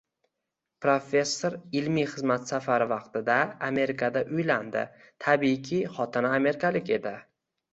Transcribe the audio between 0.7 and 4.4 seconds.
Professor ilmiy xizmat safari vaqtida Amerikada